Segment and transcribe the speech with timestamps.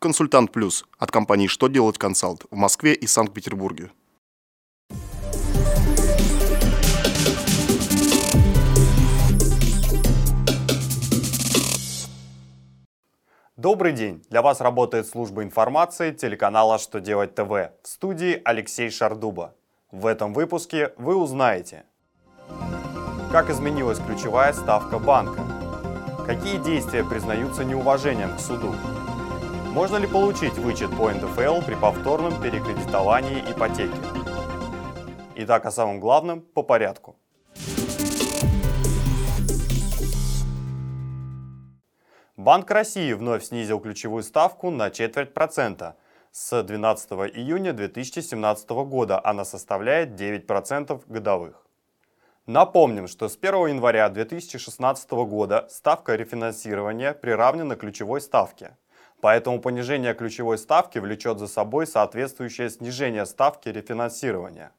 [0.00, 3.90] Консультант Плюс от компании «Что делать консалт» в Москве и Санкт-Петербурге.
[13.56, 14.22] Добрый день!
[14.30, 19.56] Для вас работает служба информации телеканала «Что делать ТВ» в студии Алексей Шардуба.
[19.90, 21.84] В этом выпуске вы узнаете,
[23.32, 25.42] как изменилась ключевая ставка банка,
[26.24, 28.72] какие действия признаются неуважением к суду,
[29.78, 33.94] можно ли получить вычет по НДФЛ при повторном перекредитовании ипотеки.
[35.36, 37.14] Итак, о самом главном по порядку.
[42.36, 45.94] Банк России вновь снизил ключевую ставку на четверть процента.
[46.32, 51.64] С 12 июня 2017 года она составляет 9% годовых.
[52.46, 58.76] Напомним, что с 1 января 2016 года ставка рефинансирования приравнена ключевой ставке.
[59.20, 64.72] Поэтому понижение ключевой ставки влечет за собой соответствующее снижение ставки рефинансирования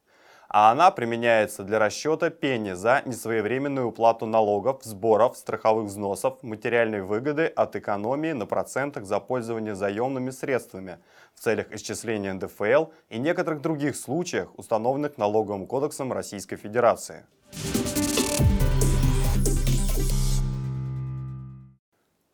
[0.50, 7.46] а она применяется для расчета пени за несвоевременную уплату налогов, сборов, страховых взносов, материальной выгоды
[7.46, 10.98] от экономии на процентах за пользование заемными средствами
[11.36, 17.26] в целях исчисления НДФЛ и некоторых других случаях, установленных Налоговым кодексом Российской Федерации.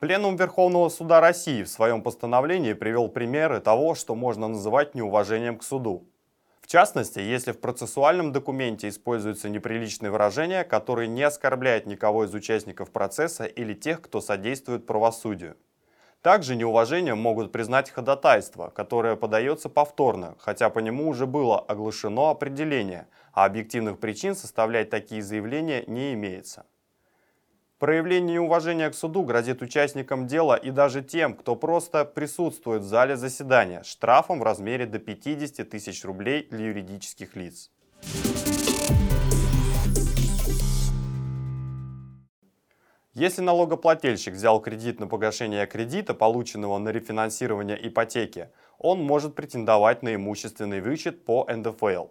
[0.06, 5.64] Пленум Верховного Суда России в своем постановлении привел примеры того, что можно называть неуважением к
[5.64, 6.08] суду.
[6.62, 12.92] В частности, если в процессуальном документе используются неприличные выражения, которые не оскорбляют никого из участников
[12.92, 15.58] процесса или тех, кто содействует правосудию.
[16.22, 23.08] Также неуважением могут признать ходатайство, которое подается повторно, хотя по нему уже было оглашено определение,
[23.34, 26.68] а объективных причин составлять такие заявления не имеется.
[27.78, 33.18] Проявление неуважения к суду грозит участникам дела и даже тем, кто просто присутствует в зале
[33.18, 37.70] заседания, штрафом в размере до 50 тысяч рублей для юридических лиц.
[43.14, 50.16] Если налогоплательщик взял кредит на погашение кредита, полученного на рефинансирование ипотеки, он может претендовать на
[50.16, 52.08] имущественный вычет по НДФЛ.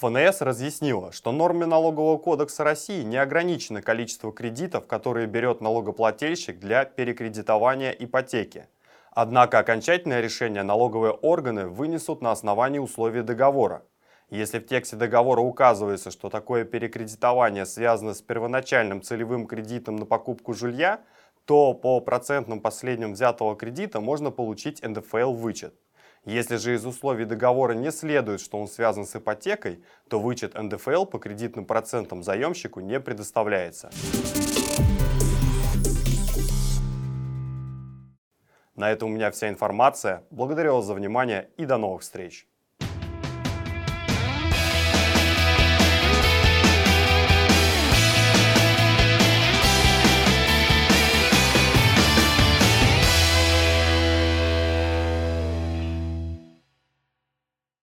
[0.00, 6.86] ФНС разъяснила, что норме налогового кодекса России не ограничено количество кредитов, которые берет налогоплательщик для
[6.86, 8.66] перекредитования ипотеки.
[9.10, 13.82] Однако окончательное решение налоговые органы вынесут на основании условий договора.
[14.30, 20.54] Если в тексте договора указывается, что такое перекредитование связано с первоначальным целевым кредитом на покупку
[20.54, 21.00] жилья,
[21.44, 25.74] то по процентным последним взятого кредита можно получить НДФЛ вычет.
[26.26, 31.06] Если же из условий договора не следует, что он связан с ипотекой, то вычет НДФЛ
[31.06, 33.90] по кредитным процентам заемщику не предоставляется.
[38.76, 40.22] На этом у меня вся информация.
[40.30, 42.49] Благодарю вас за внимание и до новых встреч!